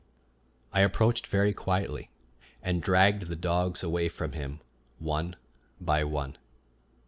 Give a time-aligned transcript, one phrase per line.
[0.73, 2.09] I approached very quietly,
[2.63, 4.59] and dragged the dogs away from him,
[4.97, 5.35] one
[5.79, 6.39] by one.